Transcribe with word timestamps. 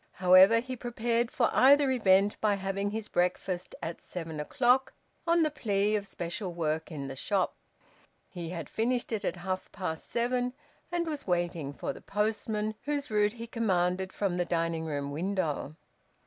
However, 0.13 0.61
he 0.61 0.75
prepared 0.75 1.29
for 1.29 1.51
either 1.53 1.91
event 1.91 2.35
by 2.41 2.55
having 2.55 2.89
his 2.89 3.07
breakfast 3.07 3.75
at 3.83 4.01
seven 4.01 4.39
o'clock, 4.39 4.93
on 5.27 5.43
the 5.43 5.51
plea 5.51 5.95
of 5.95 6.07
special 6.07 6.51
work 6.53 6.91
in 6.91 7.07
the 7.07 7.15
shop. 7.15 7.53
He 8.27 8.49
had 8.49 8.67
finished 8.67 9.11
it 9.11 9.23
at 9.23 9.35
half 9.35 9.71
past 9.71 10.09
seven, 10.09 10.53
and 10.91 11.05
was 11.05 11.27
waiting 11.27 11.71
for 11.71 11.93
the 11.93 12.01
postman, 12.01 12.73
whose 12.81 13.11
route 13.11 13.33
he 13.33 13.45
commanded 13.45 14.11
from 14.11 14.37
the 14.37 14.43
dining 14.45 14.85
room 14.85 15.11
window. 15.11 15.75